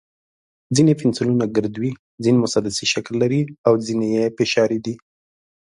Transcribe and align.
ځینې 0.75 0.93
پنسلونه 1.01 1.45
ګرد 1.55 1.75
وي، 1.81 1.91
ځینې 2.23 2.37
مسدسي 2.45 2.85
شکل 2.93 3.13
لري، 3.23 3.41
او 3.67 3.73
ځینې 3.85 4.07
یې 4.17 4.25
فشاري 4.37 4.79
دي. 4.85 4.95